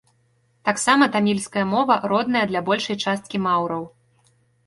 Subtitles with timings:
[0.69, 3.87] Таксама тамільская мова родная для большай часткі маўраў.